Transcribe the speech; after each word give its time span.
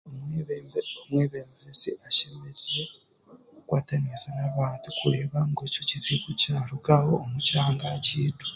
Omwebembezi 1.05 1.89
ashemereire 2.07 2.83
kukwatanisa 3.55 4.27
n'abantu 4.35 4.87
kureeba 4.97 5.39
ngu 5.49 5.61
ekyo 5.67 5.81
kizibu 5.89 6.29
kyarugaho 6.41 7.11
omu 7.23 7.37
kyanga 7.47 7.87
kyaitu. 8.05 8.47